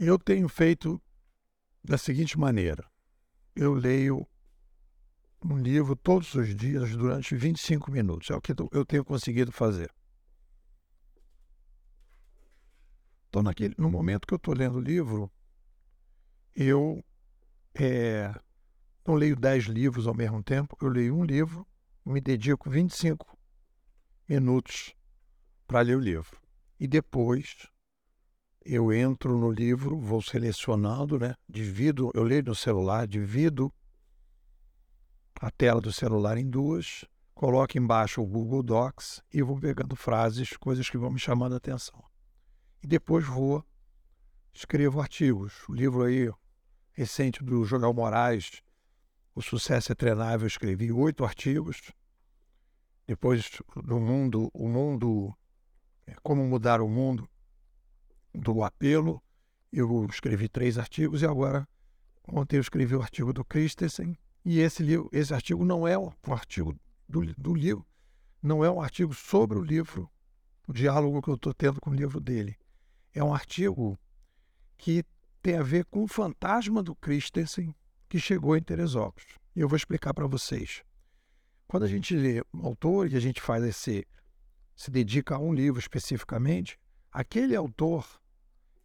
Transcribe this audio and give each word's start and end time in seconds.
Eu 0.00 0.16
tenho 0.16 0.48
feito 0.48 1.02
da 1.82 1.98
seguinte 1.98 2.38
maneira: 2.38 2.88
eu 3.56 3.74
leio 3.74 4.24
um 5.44 5.58
livro 5.58 5.96
todos 5.96 6.32
os 6.34 6.54
dias 6.54 6.92
durante 6.92 7.34
25 7.34 7.90
minutos. 7.90 8.30
É 8.30 8.36
o 8.36 8.40
que 8.40 8.54
eu 8.70 8.86
tenho 8.86 9.04
conseguido 9.04 9.50
fazer. 9.50 9.92
Então, 13.28 13.42
naquele, 13.42 13.74
no 13.76 13.90
momento 13.90 14.24
que 14.24 14.32
eu 14.32 14.36
estou 14.36 14.54
lendo 14.54 14.76
o 14.76 14.80
livro, 14.80 15.28
eu 16.54 17.04
é, 17.74 18.32
não 19.04 19.16
leio 19.16 19.34
10 19.34 19.64
livros 19.64 20.06
ao 20.06 20.14
mesmo 20.14 20.44
tempo, 20.44 20.76
eu 20.80 20.88
leio 20.88 21.16
um 21.16 21.24
livro, 21.24 21.66
me 22.06 22.20
dedico 22.20 22.70
25 22.70 23.36
minutos 24.28 24.94
para 25.66 25.80
ler 25.80 25.96
o 25.96 26.00
livro. 26.00 26.40
E 26.78 26.86
depois 26.86 27.68
eu 28.64 28.92
entro 28.92 29.38
no 29.38 29.50
livro, 29.50 29.98
vou 29.98 30.20
selecionando, 30.20 31.18
né? 31.18 31.34
Divido, 31.48 32.10
eu 32.14 32.22
leio 32.22 32.44
no 32.44 32.54
celular, 32.54 33.06
divido 33.06 33.72
a 35.40 35.50
tela 35.50 35.80
do 35.80 35.92
celular 35.92 36.36
em 36.36 36.48
duas, 36.48 37.04
coloco 37.34 37.78
embaixo 37.78 38.20
o 38.20 38.26
Google 38.26 38.62
Docs 38.62 39.22
e 39.32 39.40
vou 39.42 39.58
pegando 39.58 39.94
frases, 39.94 40.56
coisas 40.56 40.90
que 40.90 40.98
vão 40.98 41.10
me 41.10 41.18
chamando 41.18 41.54
a 41.54 41.58
atenção. 41.58 42.02
E 42.82 42.86
depois 42.86 43.24
vou 43.24 43.64
escrevo 44.52 45.00
artigos. 45.00 45.54
O 45.68 45.72
livro 45.72 46.02
aí 46.02 46.30
recente 46.92 47.44
do 47.44 47.64
Jogal 47.64 47.94
Moraes, 47.94 48.60
O 49.34 49.40
Sucesso 49.40 49.92
é 49.92 49.94
Treinável, 49.94 50.46
eu 50.46 50.48
escrevi 50.48 50.90
oito 50.90 51.24
artigos. 51.24 51.92
Depois 53.06 53.48
do 53.84 54.00
mundo, 54.00 54.50
o 54.52 54.68
mundo, 54.68 55.32
é, 56.04 56.14
como 56.24 56.44
mudar 56.44 56.80
o 56.80 56.88
mundo, 56.88 57.28
do 58.34 58.62
apelo, 58.62 59.22
eu 59.72 60.06
escrevi 60.06 60.48
três 60.48 60.78
artigos 60.78 61.22
e 61.22 61.26
agora 61.26 61.66
ontem 62.26 62.56
eu 62.56 62.60
escrevi 62.60 62.94
o 62.94 63.02
artigo 63.02 63.32
do 63.32 63.44
Christensen 63.44 64.16
e 64.44 64.60
esse 64.60 64.82
livro, 64.82 65.08
esse 65.12 65.34
artigo 65.34 65.64
não 65.64 65.86
é 65.86 65.98
um 65.98 66.12
artigo 66.30 66.74
do, 67.08 67.24
do 67.34 67.54
livro, 67.54 67.86
não 68.42 68.64
é 68.64 68.70
um 68.70 68.80
artigo 68.80 69.12
sobre 69.14 69.58
o 69.58 69.62
livro, 69.62 70.10
o 70.66 70.72
diálogo 70.72 71.20
que 71.22 71.28
eu 71.28 71.34
estou 71.34 71.52
tendo 71.52 71.80
com 71.80 71.90
o 71.90 71.94
livro 71.94 72.20
dele. 72.20 72.56
É 73.14 73.22
um 73.22 73.34
artigo 73.34 73.98
que 74.76 75.04
tem 75.42 75.56
a 75.56 75.62
ver 75.62 75.84
com 75.86 76.04
o 76.04 76.08
fantasma 76.08 76.82
do 76.82 76.94
Christensen 76.94 77.74
que 78.08 78.18
chegou 78.18 78.56
em 78.56 78.62
Teresópolis. 78.62 79.28
E 79.54 79.60
eu 79.60 79.68
vou 79.68 79.76
explicar 79.76 80.14
para 80.14 80.26
vocês. 80.26 80.82
Quando 81.66 81.82
a 81.82 81.88
gente 81.88 82.14
lê 82.14 82.42
um 82.54 82.64
autor 82.66 83.10
e 83.10 83.16
a 83.16 83.20
gente 83.20 83.40
faz 83.40 83.64
esse 83.64 84.06
se 84.74 84.92
dedica 84.92 85.34
a 85.34 85.38
um 85.38 85.52
livro 85.52 85.80
especificamente, 85.80 86.78
aquele 87.10 87.56
autor 87.56 88.06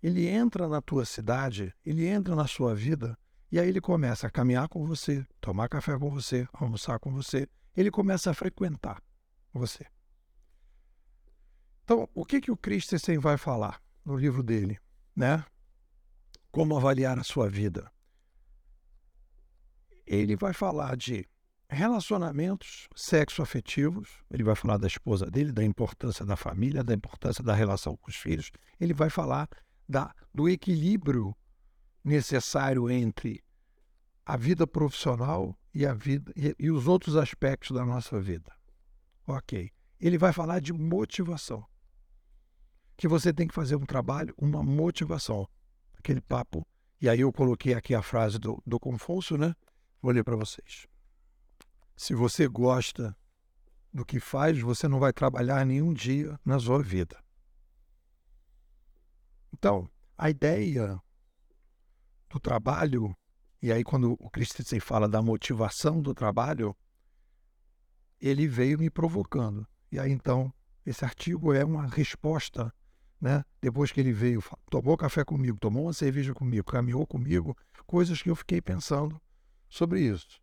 ele 0.04 0.28
entra 0.28 0.68
na 0.68 0.82
tua 0.82 1.06
cidade, 1.06 1.74
ele 1.86 2.06
entra 2.06 2.36
na 2.36 2.46
sua 2.46 2.76
vida 2.76 3.18
e 3.50 3.58
aí 3.58 3.70
ele 3.70 3.80
começa 3.80 4.28
a 4.28 4.30
caminhar 4.30 4.68
com 4.68 4.86
você, 4.86 5.26
tomar 5.40 5.70
café 5.70 5.98
com 5.98 6.10
você, 6.10 6.46
almoçar 6.52 7.00
com 7.00 7.10
você, 7.14 7.48
ele 7.74 7.90
começa 7.90 8.30
a 8.30 8.34
frequentar 8.34 9.02
você. 9.54 9.86
Então, 11.86 12.10
o 12.14 12.26
que 12.26 12.42
que 12.42 12.52
o 12.52 12.58
Christensen 12.58 13.18
vai 13.18 13.38
falar 13.38 13.82
no 14.04 14.18
livro 14.18 14.44
dele, 14.44 14.78
né? 15.16 15.46
Como 16.52 16.76
avaliar 16.76 17.18
a 17.18 17.24
sua 17.24 17.50
vida? 17.50 17.90
Ele 20.06 20.36
vai 20.36 20.52
falar 20.54 20.98
de 20.98 21.26
relacionamentos 21.70 22.88
sexo-afetivos, 22.94 24.10
ele 24.30 24.44
vai 24.44 24.56
falar 24.56 24.78
da 24.78 24.88
esposa 24.88 25.26
dele, 25.28 25.52
da 25.52 25.64
importância 25.64 26.26
da 26.26 26.36
família, 26.36 26.84
da 26.84 26.94
importância 26.94 27.44
da 27.44 27.54
relação 27.54 27.96
com 27.96 28.10
os 28.10 28.16
filhos, 28.16 28.52
ele 28.80 28.94
vai 28.94 29.10
falar 29.10 29.50
da, 29.94 30.12
do 30.34 30.50
equilíbrio 30.50 31.36
necessário 32.04 32.90
entre 32.90 33.44
a 34.26 34.36
vida 34.36 34.66
profissional 34.66 35.56
e 35.72 35.86
a 35.86 35.94
vida 35.94 36.34
e, 36.36 36.56
e 36.58 36.72
os 36.72 36.88
outros 36.88 37.16
aspectos 37.16 37.78
da 37.78 37.86
nossa 37.86 38.20
vida. 38.20 38.52
Ok. 39.28 39.72
Ele 40.00 40.18
vai 40.18 40.34
falar 40.34 40.60
de 40.60 40.74
motivação. 40.74 41.64
Que 42.98 43.08
você 43.08 43.32
tem 43.32 43.48
que 43.48 43.54
fazer 43.54 43.76
um 43.76 43.86
trabalho, 43.86 44.34
uma 44.38 44.64
motivação. 44.64 45.48
Aquele 45.94 46.22
papo. 46.22 46.66
E 47.00 47.08
aí 47.08 47.22
eu 47.22 47.32
coloquei 47.32 47.74
aqui 47.74 47.94
a 47.94 48.02
frase 48.02 48.40
do, 48.40 48.62
do 48.66 48.80
Confúcio, 48.80 49.38
né? 49.38 49.56
Vou 50.02 50.12
ler 50.12 50.24
para 50.24 50.36
vocês. 50.36 50.88
Se 51.96 52.16
você 52.16 52.48
gosta 52.48 53.16
do 53.94 54.04
que 54.04 54.20
faz, 54.20 54.60
você 54.60 54.88
não 54.88 55.00
vai 55.00 55.14
trabalhar 55.14 55.66
nenhum 55.66 55.94
dia 55.94 56.40
na 56.44 56.60
sua 56.60 56.82
vida. 56.82 57.23
Então, 59.54 59.88
a 60.18 60.30
ideia 60.30 61.00
do 62.30 62.40
trabalho, 62.40 63.16
e 63.62 63.72
aí 63.72 63.84
quando 63.84 64.18
o 64.20 64.30
Christensen 64.30 64.80
fala 64.80 65.08
da 65.08 65.22
motivação 65.22 66.02
do 66.02 66.14
trabalho, 66.14 66.76
ele 68.20 68.48
veio 68.48 68.80
me 68.80 68.90
provocando. 68.90 69.68
E 69.92 70.00
aí 70.00 70.12
então, 70.12 70.52
esse 70.86 71.06
artigo 71.06 71.54
é 71.54 71.64
uma 71.64 71.86
resposta, 71.86 72.74
né? 73.22 73.46
Depois 73.62 73.92
que 73.92 74.00
ele 74.00 74.12
veio, 74.12 74.44
tomou 74.70 74.98
café 74.98 75.24
comigo, 75.24 75.58
tomou 75.60 75.84
uma 75.84 75.94
cerveja 75.94 76.34
comigo, 76.34 76.66
caminhou 76.66 77.06
comigo, 77.06 77.56
coisas 77.86 78.22
que 78.22 78.30
eu 78.30 78.36
fiquei 78.36 78.60
pensando 78.60 79.22
sobre 79.70 80.02
isso. 80.02 80.42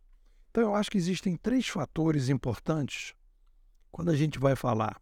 Então 0.49 0.63
eu 0.63 0.75
acho 0.75 0.89
que 0.89 0.97
existem 0.97 1.35
três 1.35 1.67
fatores 1.67 2.29
importantes 2.29 3.13
quando 3.91 4.09
a 4.09 4.15
gente 4.15 4.39
vai 4.39 4.55
falar 4.55 5.01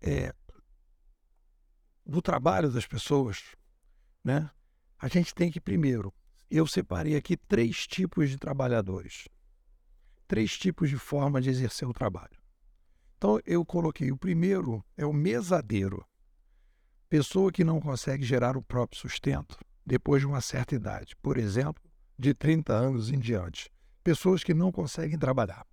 é, 0.00 0.34
do 2.04 2.20
trabalho 2.20 2.70
das 2.70 2.86
pessoas, 2.86 3.54
né? 4.24 4.50
A 4.98 5.08
gente 5.08 5.34
tem 5.34 5.50
que 5.50 5.60
primeiro, 5.60 6.12
eu 6.50 6.66
separei 6.66 7.16
aqui 7.16 7.36
três 7.36 7.86
tipos 7.86 8.28
de 8.28 8.36
trabalhadores, 8.36 9.28
três 10.26 10.58
tipos 10.58 10.90
de 10.90 10.96
forma 10.96 11.40
de 11.40 11.50
exercer 11.50 11.88
o 11.88 11.92
trabalho. 11.92 12.38
Então 13.16 13.40
eu 13.44 13.64
coloquei 13.64 14.10
o 14.10 14.16
primeiro 14.16 14.84
é 14.96 15.04
o 15.04 15.12
mesadeiro, 15.12 16.04
pessoa 17.08 17.52
que 17.52 17.64
não 17.64 17.80
consegue 17.80 18.24
gerar 18.24 18.56
o 18.56 18.62
próprio 18.62 19.00
sustento 19.00 19.58
depois 19.84 20.22
de 20.22 20.26
uma 20.26 20.40
certa 20.40 20.74
idade, 20.74 21.16
por 21.16 21.36
exemplo, 21.36 21.82
de 22.18 22.32
30 22.34 22.72
anos 22.72 23.10
em 23.10 23.18
diante, 23.18 23.70
pessoas 24.04 24.44
que 24.44 24.54
não 24.54 24.70
conseguem 24.70 25.18
trabalhar. 25.18 25.66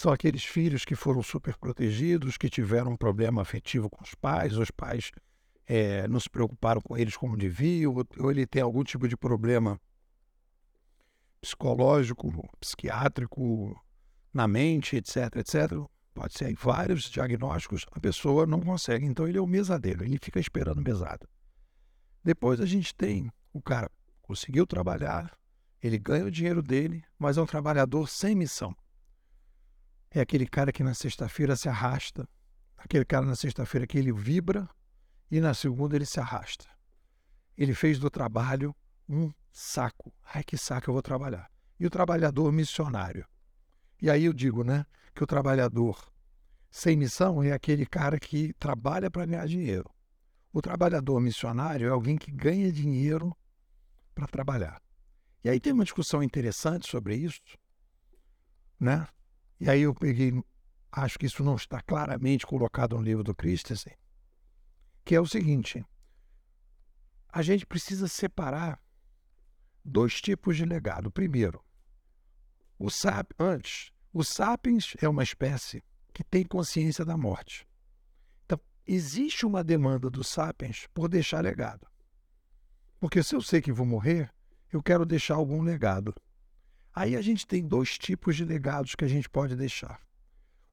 São 0.00 0.10
aqueles 0.10 0.42
filhos 0.42 0.82
que 0.82 0.94
foram 0.94 1.22
super 1.22 1.58
protegidos, 1.58 2.38
que 2.38 2.48
tiveram 2.48 2.92
um 2.92 2.96
problema 2.96 3.42
afetivo 3.42 3.90
com 3.90 4.02
os 4.02 4.14
pais, 4.14 4.56
os 4.56 4.70
pais 4.70 5.10
é, 5.66 6.08
não 6.08 6.18
se 6.18 6.30
preocuparam 6.30 6.80
com 6.80 6.96
eles 6.96 7.18
como 7.18 7.36
deviam, 7.36 7.94
ou 8.18 8.30
ele 8.30 8.46
tem 8.46 8.62
algum 8.62 8.82
tipo 8.82 9.06
de 9.06 9.14
problema 9.14 9.78
psicológico, 11.38 12.32
psiquiátrico, 12.58 13.78
na 14.32 14.48
mente, 14.48 14.96
etc, 14.96 15.36
etc. 15.36 15.70
Pode 16.14 16.32
ser 16.32 16.54
vários 16.54 17.02
diagnósticos, 17.10 17.84
a 17.92 18.00
pessoa 18.00 18.46
não 18.46 18.60
consegue, 18.62 19.04
então 19.04 19.28
ele 19.28 19.36
é 19.36 19.42
o 19.42 19.46
mesadeiro, 19.46 20.02
ele 20.02 20.18
fica 20.18 20.40
esperando 20.40 20.80
mesada. 20.80 21.28
Depois 22.24 22.58
a 22.58 22.64
gente 22.64 22.94
tem 22.94 23.30
o 23.52 23.60
cara 23.60 23.90
conseguiu 24.22 24.66
trabalhar, 24.66 25.38
ele 25.82 25.98
ganha 25.98 26.24
o 26.24 26.30
dinheiro 26.30 26.62
dele, 26.62 27.04
mas 27.18 27.36
é 27.36 27.42
um 27.42 27.46
trabalhador 27.46 28.08
sem 28.08 28.34
missão. 28.34 28.74
É 30.12 30.20
aquele 30.20 30.46
cara 30.46 30.72
que 30.72 30.82
na 30.82 30.94
sexta-feira 30.94 31.54
se 31.54 31.68
arrasta, 31.68 32.28
aquele 32.76 33.04
cara 33.04 33.24
na 33.24 33.36
sexta-feira 33.36 33.86
que 33.86 33.96
ele 33.96 34.12
vibra 34.12 34.68
e 35.30 35.40
na 35.40 35.54
segunda 35.54 35.94
ele 35.94 36.06
se 36.06 36.18
arrasta. 36.18 36.66
Ele 37.56 37.74
fez 37.74 37.98
do 37.98 38.10
trabalho 38.10 38.74
um 39.08 39.32
saco. 39.52 40.12
Ai, 40.34 40.42
que 40.42 40.56
saco 40.56 40.90
eu 40.90 40.94
vou 40.94 41.02
trabalhar. 41.02 41.48
E 41.78 41.86
o 41.86 41.90
trabalhador 41.90 42.50
missionário. 42.50 43.24
E 44.02 44.10
aí 44.10 44.24
eu 44.24 44.32
digo, 44.32 44.64
né, 44.64 44.84
que 45.14 45.22
o 45.22 45.26
trabalhador 45.26 46.10
sem 46.70 46.96
missão 46.96 47.42
é 47.42 47.52
aquele 47.52 47.84
cara 47.84 48.18
que 48.18 48.52
trabalha 48.54 49.10
para 49.10 49.26
ganhar 49.26 49.46
dinheiro. 49.46 49.90
O 50.52 50.60
trabalhador 50.60 51.20
missionário 51.20 51.86
é 51.86 51.90
alguém 51.90 52.16
que 52.16 52.30
ganha 52.30 52.72
dinheiro 52.72 53.36
para 54.14 54.26
trabalhar. 54.26 54.80
E 55.44 55.48
aí 55.48 55.60
tem 55.60 55.72
uma 55.72 55.84
discussão 55.84 56.22
interessante 56.22 56.88
sobre 56.88 57.16
isso, 57.16 57.40
né? 58.78 59.06
E 59.60 59.68
aí 59.68 59.82
eu 59.82 59.94
peguei, 59.94 60.32
acho 60.90 61.18
que 61.18 61.26
isso 61.26 61.44
não 61.44 61.54
está 61.54 61.82
claramente 61.82 62.46
colocado 62.46 62.96
no 62.96 63.02
livro 63.02 63.22
do 63.22 63.34
Christensen, 63.34 63.94
que 65.04 65.14
é 65.14 65.20
o 65.20 65.26
seguinte: 65.26 65.84
a 67.28 67.42
gente 67.42 67.66
precisa 67.66 68.08
separar 68.08 68.82
dois 69.84 70.20
tipos 70.20 70.56
de 70.56 70.64
legado. 70.64 71.10
Primeiro, 71.10 71.62
o 72.78 72.90
sap 72.90 73.32
antes, 73.38 73.92
o 74.12 74.24
sapiens 74.24 74.94
é 75.00 75.08
uma 75.08 75.22
espécie 75.22 75.84
que 76.12 76.24
tem 76.24 76.42
consciência 76.42 77.04
da 77.04 77.16
morte. 77.16 77.68
Então, 78.46 78.58
existe 78.86 79.44
uma 79.44 79.62
demanda 79.62 80.08
do 80.08 80.24
sapiens 80.24 80.86
por 80.94 81.06
deixar 81.06 81.42
legado. 81.42 81.86
Porque 82.98 83.22
se 83.22 83.34
eu 83.34 83.42
sei 83.42 83.60
que 83.60 83.72
vou 83.72 83.86
morrer, 83.86 84.32
eu 84.72 84.82
quero 84.82 85.04
deixar 85.04 85.34
algum 85.34 85.62
legado. 85.62 86.14
Aí 86.94 87.16
a 87.16 87.22
gente 87.22 87.46
tem 87.46 87.66
dois 87.66 87.96
tipos 87.96 88.36
de 88.36 88.44
legados 88.44 88.94
que 88.94 89.04
a 89.04 89.08
gente 89.08 89.28
pode 89.28 89.54
deixar. 89.56 90.00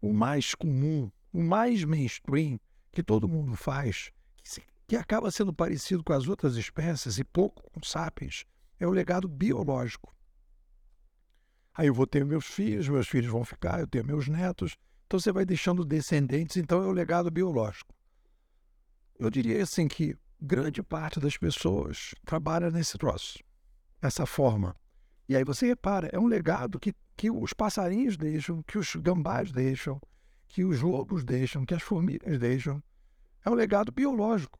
O 0.01 0.13
mais 0.13 0.55
comum, 0.55 1.11
o 1.31 1.41
mais 1.41 1.83
mainstream, 1.83 2.59
que 2.91 3.03
todo 3.03 3.27
mundo 3.27 3.55
faz, 3.55 4.11
que 4.87 4.95
acaba 4.95 5.29
sendo 5.29 5.53
parecido 5.53 6.03
com 6.03 6.13
as 6.13 6.27
outras 6.27 6.55
espécies 6.55 7.19
e 7.19 7.23
pouco 7.23 7.69
com 7.71 7.83
sapiens, 7.83 8.45
é 8.79 8.87
o 8.87 8.91
legado 8.91 9.27
biológico. 9.27 10.15
Aí 11.73 11.87
eu 11.87 11.93
vou 11.93 12.07
ter 12.07 12.25
meus 12.25 12.45
filhos, 12.45 12.87
meus 12.87 13.07
filhos 13.07 13.29
vão 13.29 13.43
ficar, 13.43 13.81
eu 13.81 13.87
tenho 13.87 14.05
meus 14.05 14.27
netos. 14.27 14.77
Então 15.05 15.19
você 15.19 15.31
vai 15.31 15.45
deixando 15.45 15.85
descendentes, 15.85 16.57
então 16.57 16.81
é 16.81 16.87
o 16.87 16.91
legado 16.91 17.29
biológico. 17.29 17.93
Eu 19.19 19.29
diria 19.29 19.61
assim 19.61 19.87
que 19.87 20.17
grande 20.39 20.81
parte 20.81 21.19
das 21.19 21.37
pessoas 21.37 22.15
trabalha 22.25 22.71
nesse 22.71 22.97
troço, 22.97 23.39
dessa 24.01 24.25
forma. 24.25 24.75
E 25.27 25.35
aí 25.35 25.43
você 25.43 25.67
repara, 25.67 26.09
é 26.13 26.19
um 26.19 26.27
legado 26.27 26.79
que, 26.79 26.93
que 27.15 27.29
os 27.29 27.53
passarinhos 27.53 28.15
deixam, 28.15 28.63
que 28.63 28.77
os 28.77 28.95
gambás 28.95 29.51
deixam, 29.51 30.01
que 30.47 30.63
os 30.63 30.81
lobos 30.81 31.23
deixam, 31.23 31.65
que 31.65 31.73
as 31.73 31.83
formigas 31.83 32.39
deixam. 32.39 32.81
É 33.43 33.49
um 33.49 33.53
legado 33.53 33.91
biológico. 33.91 34.57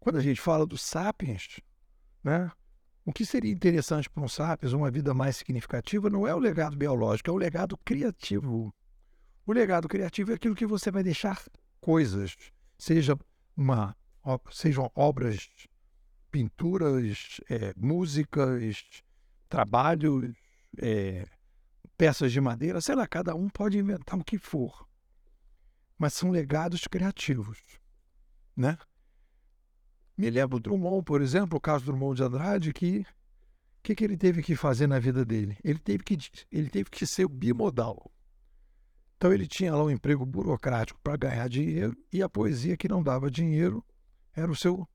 Quando 0.00 0.16
a 0.16 0.22
gente 0.22 0.40
fala 0.40 0.66
dos 0.66 0.82
sapiens, 0.82 1.60
né, 2.24 2.50
o 3.04 3.12
que 3.12 3.24
seria 3.24 3.52
interessante 3.52 4.10
para 4.10 4.22
um 4.22 4.28
sapiens, 4.28 4.72
uma 4.72 4.90
vida 4.90 5.14
mais 5.14 5.36
significativa, 5.36 6.10
não 6.10 6.26
é 6.26 6.34
o 6.34 6.38
legado 6.38 6.76
biológico, 6.76 7.30
é 7.30 7.32
o 7.32 7.36
legado 7.36 7.76
criativo. 7.78 8.74
O 9.46 9.52
legado 9.52 9.88
criativo 9.88 10.32
é 10.32 10.34
aquilo 10.34 10.54
que 10.54 10.66
você 10.66 10.90
vai 10.90 11.02
deixar 11.02 11.42
coisas, 11.80 12.36
seja 12.78 13.16
uma, 13.56 13.96
sejam 14.50 14.90
obras, 14.94 15.48
pinturas, 16.30 17.40
é, 17.50 17.72
músicas, 17.76 18.84
trabalhos, 19.48 20.34
é, 20.78 21.26
peças 21.96 22.32
de 22.32 22.40
madeira, 22.40 22.80
sei 22.80 22.94
lá, 22.94 23.06
cada 23.06 23.34
um 23.34 23.48
pode 23.48 23.78
inventar 23.78 24.18
o 24.18 24.24
que 24.24 24.38
for. 24.38 24.88
Mas 25.98 26.14
são 26.14 26.30
legados 26.30 26.86
criativos, 26.86 27.58
né? 28.56 28.78
Me 30.16 30.30
lembro 30.30 30.60
Drummond, 30.60 31.04
por 31.04 31.20
exemplo, 31.20 31.58
o 31.58 31.60
caso 31.60 31.84
do 31.84 31.92
Drummond 31.92 32.16
de 32.16 32.22
Andrade, 32.22 32.72
que 32.72 33.06
o 33.80 33.82
que, 33.82 33.94
que 33.94 34.04
ele 34.04 34.16
teve 34.16 34.42
que 34.42 34.54
fazer 34.54 34.86
na 34.86 34.98
vida 34.98 35.24
dele? 35.24 35.56
Ele 35.64 35.78
teve 35.78 36.04
que, 36.04 36.18
ele 36.52 36.68
teve 36.68 36.90
que 36.90 37.06
ser 37.06 37.26
bimodal. 37.26 38.12
Então 39.16 39.32
ele 39.32 39.46
tinha 39.46 39.74
lá 39.74 39.82
um 39.82 39.90
emprego 39.90 40.24
burocrático 40.26 41.00
para 41.02 41.16
ganhar 41.16 41.48
dinheiro 41.48 41.96
e 42.12 42.22
a 42.22 42.28
poesia 42.28 42.76
que 42.76 42.88
não 42.88 43.02
dava 43.02 43.30
dinheiro 43.30 43.82
era 44.34 44.50
o 44.50 44.56
seu, 44.56 44.86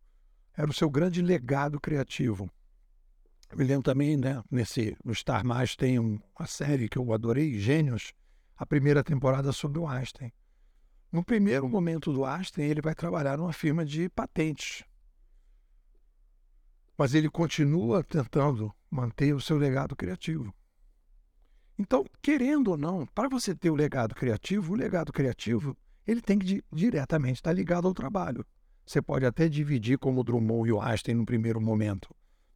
era 0.56 0.70
o 0.70 0.74
seu 0.74 0.90
grande 0.90 1.22
legado 1.22 1.80
criativo. 1.80 2.50
Eu 3.50 3.58
me 3.58 3.64
lembro 3.64 3.84
também, 3.84 4.18
né, 4.18 4.44
nesse, 4.50 4.96
no 5.04 5.14
Star 5.14 5.46
Mais 5.46 5.76
tem 5.76 6.00
uma 6.00 6.48
série 6.48 6.90
que 6.90 6.98
eu 6.98 7.14
adorei, 7.14 7.60
Gênios, 7.60 8.14
a 8.58 8.66
primeira 8.66 9.04
temporada 9.04 9.52
sobre 9.52 9.80
o 9.80 9.88
Einstein. 9.88 10.32
No 11.12 11.24
primeiro 11.24 11.68
momento 11.70 12.12
do 12.12 12.26
Einstein, 12.26 12.66
ele 12.66 12.82
vai 12.82 12.96
trabalhar 12.96 13.38
numa 13.38 13.54
firma 13.54 13.86
de 13.86 14.10
patentes 14.10 14.84
mas 16.98 17.14
ele 17.14 17.30
continua 17.30 18.04
tentando 18.04 18.74
manter 18.90 19.34
o 19.34 19.42
seu 19.42 19.58
legado 19.58 19.96
criativo. 19.96 20.54
Então, 21.78 22.06
querendo 22.22 22.72
ou 22.72 22.78
não, 22.78 23.06
para 23.06 23.28
você 23.28 23.54
ter 23.54 23.70
o 23.70 23.76
legado 23.76 24.16
criativo, 24.16 24.74
o 24.74 24.78
legado 24.78 25.12
criativo 25.12 25.76
ele 26.08 26.22
tem 26.22 26.40
que 26.40 26.64
diretamente 26.72 27.36
estar 27.36 27.52
ligado 27.52 27.88
ao 27.88 27.94
trabalho. 27.94 28.46
Você 28.86 29.02
pode 29.02 29.26
até 29.26 29.50
dividir 29.50 29.98
como 29.98 30.22
o 30.22 30.24
Drummond 30.24 30.70
e 30.70 30.72
o 30.72 30.80
Einstein 30.80 31.16
no 31.16 31.26
primeiro 31.26 31.60
momento, 31.60 32.14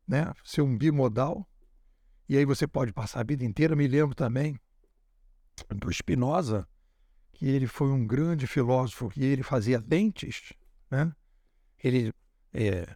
né? 0.07 0.31
Ser 0.43 0.61
um 0.61 0.77
bimodal. 0.77 1.47
E 2.27 2.37
aí 2.37 2.45
você 2.45 2.67
pode 2.67 2.93
passar 2.93 3.21
a 3.21 3.23
vida 3.23 3.43
inteira. 3.43 3.75
Me 3.75 3.87
lembro 3.87 4.13
também 4.13 4.59
do 5.69 5.91
Spinoza, 5.91 6.67
que 7.33 7.47
ele 7.47 7.65
foi 7.65 7.87
um 7.87 8.05
grande 8.05 8.45
filósofo, 8.45 9.09
que 9.09 9.23
ele 9.23 9.41
fazia 9.41 9.81
dentes, 9.81 10.53
né? 10.91 11.11
Ele 11.83 12.13
é, 12.53 12.95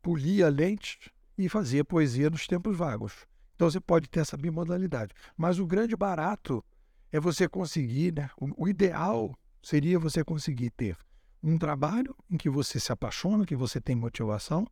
polia 0.00 0.48
lentes 0.48 1.08
e 1.38 1.48
fazia 1.48 1.84
poesia 1.84 2.28
nos 2.28 2.46
tempos 2.46 2.76
vagos. 2.76 3.26
Então 3.54 3.70
você 3.70 3.80
pode 3.80 4.08
ter 4.08 4.20
essa 4.20 4.36
bimodalidade. 4.36 5.14
Mas 5.36 5.60
o 5.60 5.66
grande 5.66 5.94
barato 5.94 6.64
é 7.12 7.20
você 7.20 7.48
conseguir, 7.48 8.12
né? 8.12 8.28
o 8.38 8.66
ideal 8.66 9.38
seria 9.62 9.98
você 9.98 10.24
conseguir 10.24 10.70
ter 10.70 10.96
um 11.42 11.58
trabalho 11.58 12.16
em 12.30 12.36
que 12.36 12.48
você 12.48 12.78
se 12.78 12.92
apaixona, 12.92 13.44
que 13.44 13.56
você 13.56 13.80
tem 13.80 13.96
motivação, 13.96 14.66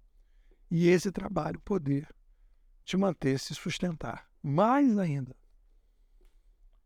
e 0.70 0.88
esse 0.88 1.11
trabalho 1.11 1.61
poder 1.61 2.08
te 2.84 2.96
manter 2.96 3.38
se 3.38 3.55
sustentar. 3.55 4.28
Mais 4.43 4.96
ainda, 4.96 5.37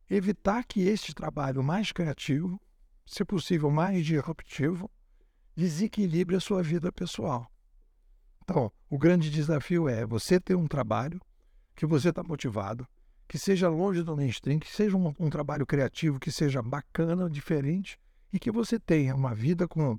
evitar 0.08 0.64
que 0.64 0.80
este 0.80 1.14
trabalho 1.14 1.62
mais 1.62 1.92
criativo, 1.92 2.60
se 3.04 3.24
possível 3.24 3.70
mais 3.70 4.04
disruptivo, 4.04 4.90
desequilibre 5.54 6.34
a 6.34 6.40
sua 6.40 6.62
vida 6.62 6.90
pessoal. 6.90 7.50
Então, 8.42 8.72
o 8.88 8.98
grande 8.98 9.30
desafio 9.30 9.88
é 9.88 10.04
você 10.04 10.40
ter 10.40 10.54
um 10.54 10.66
trabalho 10.66 11.20
que 11.76 11.86
você 11.86 12.08
está 12.08 12.22
motivado, 12.22 12.86
que 13.28 13.38
seja 13.38 13.68
longe 13.68 14.02
do 14.02 14.16
mainstream, 14.16 14.58
que 14.58 14.70
seja 14.70 14.96
um, 14.96 15.14
um, 15.18 15.30
trabalho 15.30 15.66
criativo, 15.66 16.20
que 16.20 16.30
seja 16.30 16.62
bacana, 16.62 17.28
diferente 17.28 17.98
e 18.34 18.38
que 18.40 18.50
você 18.50 18.80
tenha 18.80 19.14
uma 19.14 19.32
vida 19.32 19.68
com 19.68 19.96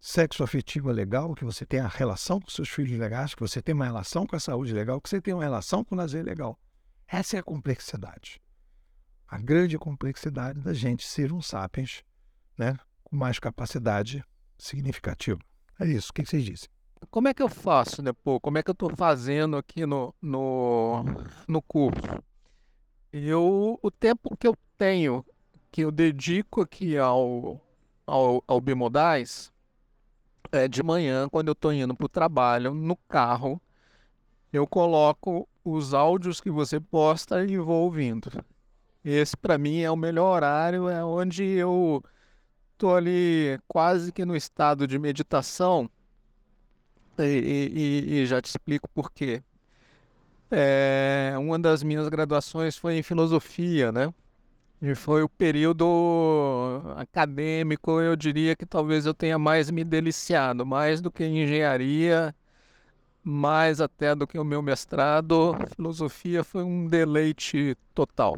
sexo 0.00 0.42
afetivo 0.42 0.90
legal, 0.90 1.34
que 1.34 1.44
você 1.44 1.66
tenha 1.66 1.86
relação 1.86 2.40
com 2.40 2.48
seus 2.48 2.70
filhos 2.70 2.98
legais, 2.98 3.34
que 3.34 3.42
você 3.42 3.60
tenha 3.60 3.76
uma 3.76 3.84
relação 3.84 4.26
com 4.26 4.34
a 4.34 4.40
saúde 4.40 4.72
legal, 4.72 4.98
que 5.02 5.10
você 5.10 5.20
tenha 5.20 5.36
uma 5.36 5.42
relação 5.42 5.84
com 5.84 5.94
o 5.94 5.98
lazer 5.98 6.24
legal. 6.24 6.58
Essa 7.06 7.36
é 7.36 7.40
a 7.40 7.42
complexidade. 7.42 8.40
A 9.28 9.36
grande 9.38 9.76
complexidade 9.78 10.62
da 10.62 10.72
gente 10.72 11.06
ser 11.06 11.30
um 11.30 11.42
sapiens 11.42 12.02
né, 12.56 12.74
com 13.02 13.14
mais 13.16 13.38
capacidade 13.38 14.24
significativa. 14.56 15.40
É 15.78 15.86
isso. 15.86 16.08
O 16.08 16.14
que 16.14 16.24
vocês 16.24 16.42
dizem? 16.42 16.70
como 17.10 17.28
é 17.28 17.34
que 17.34 17.42
eu 17.42 17.50
faço 17.50 18.00
depois? 18.00 18.40
Como 18.40 18.56
é 18.56 18.62
que 18.62 18.70
eu 18.70 18.72
estou 18.72 18.96
fazendo 18.96 19.58
aqui 19.58 19.84
no, 19.84 20.14
no, 20.22 21.04
no 21.46 21.60
curso? 21.60 22.00
Eu, 23.12 23.78
o 23.82 23.90
tempo 23.90 24.34
que 24.38 24.46
eu 24.46 24.56
tenho, 24.78 25.22
que 25.70 25.82
eu 25.82 25.90
dedico 25.90 26.62
aqui 26.62 26.96
ao, 26.96 27.60
ao, 28.06 28.42
ao 28.46 28.60
Bimodais, 28.60 29.52
é 30.52 30.68
de 30.68 30.82
manhã, 30.82 31.28
quando 31.28 31.48
eu 31.48 31.52
estou 31.52 31.72
indo 31.72 31.94
para 31.94 32.06
o 32.06 32.08
trabalho, 32.08 32.74
no 32.74 32.96
carro, 32.96 33.60
eu 34.52 34.66
coloco 34.66 35.48
os 35.64 35.94
áudios 35.94 36.40
que 36.40 36.50
você 36.50 36.78
posta 36.78 37.44
e 37.44 37.58
vou 37.58 37.84
ouvindo. 37.84 38.30
Esse, 39.04 39.36
para 39.36 39.58
mim, 39.58 39.80
é 39.80 39.90
o 39.90 39.96
melhor 39.96 40.36
horário, 40.36 40.88
é 40.88 41.04
onde 41.04 41.44
eu 41.44 42.02
estou 42.72 42.96
ali 42.96 43.58
quase 43.66 44.12
que 44.12 44.24
no 44.24 44.36
estado 44.36 44.86
de 44.86 44.98
meditação 44.98 45.90
e, 47.18 47.22
e, 47.22 48.14
e 48.20 48.26
já 48.26 48.40
te 48.40 48.46
explico 48.46 48.88
por 48.88 49.10
quê. 49.12 49.42
É, 50.50 51.34
uma 51.38 51.58
das 51.58 51.82
minhas 51.82 52.08
graduações 52.08 52.76
foi 52.76 52.96
em 52.96 53.02
filosofia, 53.02 53.90
né? 53.90 54.12
E 54.86 54.94
foi 54.94 55.22
o 55.22 55.28
período 55.30 56.82
acadêmico, 56.96 58.02
eu 58.02 58.14
diria 58.14 58.54
que 58.54 58.66
talvez 58.66 59.06
eu 59.06 59.14
tenha 59.14 59.38
mais 59.38 59.70
me 59.70 59.82
deliciado, 59.82 60.66
mais 60.66 61.00
do 61.00 61.10
que 61.10 61.24
engenharia, 61.24 62.34
mais 63.22 63.80
até 63.80 64.14
do 64.14 64.26
que 64.26 64.38
o 64.38 64.44
meu 64.44 64.60
mestrado. 64.60 65.56
Filosofia 65.74 66.44
foi 66.44 66.62
um 66.62 66.86
deleite 66.86 67.74
total. 67.94 68.36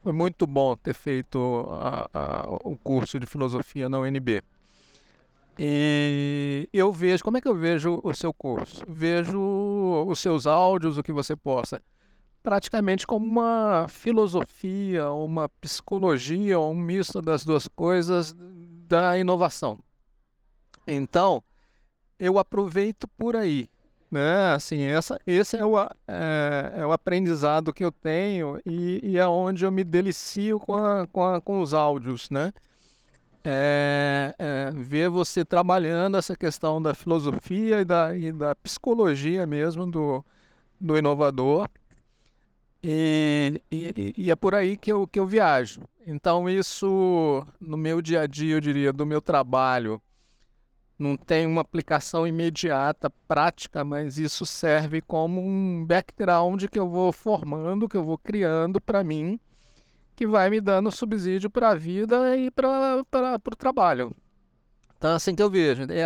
Foi 0.00 0.12
muito 0.12 0.46
bom 0.46 0.76
ter 0.76 0.94
feito 0.94 1.66
a, 1.68 2.08
a, 2.14 2.46
o 2.62 2.76
curso 2.76 3.18
de 3.18 3.26
filosofia 3.26 3.88
na 3.88 3.98
UNB. 3.98 4.44
E 5.58 6.68
eu 6.72 6.92
vejo, 6.92 7.24
como 7.24 7.38
é 7.38 7.40
que 7.40 7.48
eu 7.48 7.56
vejo 7.56 8.00
o 8.04 8.14
seu 8.14 8.32
curso? 8.32 8.84
Vejo 8.86 9.40
os 10.06 10.20
seus 10.20 10.46
áudios, 10.46 10.98
o 10.98 11.02
que 11.02 11.12
você 11.12 11.34
posta, 11.34 11.82
praticamente 12.44 13.06
como 13.06 13.26
uma 13.26 13.86
filosofia, 13.88 15.10
uma 15.10 15.48
psicologia, 15.48 16.60
um 16.60 16.74
misto 16.74 17.20
das 17.20 17.44
duas 17.44 17.66
coisas 17.66 18.36
da 18.86 19.18
inovação. 19.18 19.80
Então, 20.86 21.42
eu 22.18 22.38
aproveito 22.38 23.08
por 23.18 23.34
aí, 23.34 23.68
né? 24.10 24.52
Assim, 24.52 24.82
essa, 24.82 25.18
esse 25.26 25.56
é 25.56 25.64
o, 25.64 25.76
é, 25.80 26.72
é 26.76 26.86
o 26.86 26.92
aprendizado 26.92 27.72
que 27.72 27.84
eu 27.84 27.90
tenho 27.90 28.60
e, 28.64 29.00
e 29.02 29.18
é 29.18 29.26
onde 29.26 29.64
eu 29.64 29.72
me 29.72 29.82
delicio 29.82 30.60
com, 30.60 30.74
a, 30.74 31.06
com, 31.08 31.24
a, 31.24 31.40
com 31.40 31.60
os 31.60 31.74
áudios, 31.74 32.30
né? 32.30 32.52
é, 33.44 34.34
é, 34.38 34.70
ver 34.74 35.10
você 35.10 35.44
trabalhando 35.44 36.16
essa 36.16 36.34
questão 36.34 36.80
da 36.80 36.94
filosofia 36.94 37.82
e 37.82 37.84
da, 37.84 38.16
e 38.16 38.32
da 38.32 38.54
psicologia 38.54 39.46
mesmo 39.46 39.86
do, 39.86 40.24
do 40.80 40.96
inovador. 40.96 41.68
E, 42.86 43.62
e, 43.70 44.14
e, 44.14 44.30
é 44.30 44.36
por 44.36 44.54
aí 44.54 44.76
que 44.76 44.92
eu, 44.92 45.06
que 45.06 45.18
eu 45.18 45.26
viajo. 45.26 45.80
Então, 46.06 46.50
isso 46.50 47.46
no 47.58 47.78
meu 47.78 48.02
dia 48.02 48.20
a 48.20 48.26
dia, 48.26 48.56
eu 48.56 48.60
diria, 48.60 48.92
do 48.92 49.06
meu 49.06 49.22
trabalho, 49.22 50.02
não 50.98 51.16
tem 51.16 51.46
uma 51.46 51.62
aplicação 51.62 52.26
imediata, 52.26 53.08
prática, 53.26 53.82
mas 53.84 54.18
isso 54.18 54.44
serve 54.44 55.00
como 55.00 55.40
um 55.40 55.82
background 55.86 56.64
que 56.66 56.78
eu 56.78 56.86
vou 56.86 57.10
formando, 57.10 57.88
que 57.88 57.96
eu 57.96 58.04
vou 58.04 58.18
criando 58.18 58.78
para 58.80 59.02
mim 59.02 59.40
que 60.14 60.26
vai 60.26 60.48
me 60.48 60.60
dando 60.60 60.90
subsídio 60.90 61.50
para 61.50 61.70
a 61.70 61.74
vida 61.74 62.36
e 62.36 62.50
para 62.50 63.02
o 63.02 63.56
trabalho. 63.56 64.14
Então, 64.96 65.14
assim 65.14 65.34
que 65.34 65.42
eu 65.42 65.50
vejo. 65.50 65.82
É 65.90 66.02